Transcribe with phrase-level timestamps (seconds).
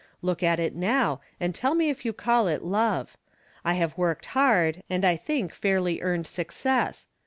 [0.23, 3.17] Look at it now, and tell me if you call it love.
[3.63, 7.07] I have worked hard, and I think fairly earned success.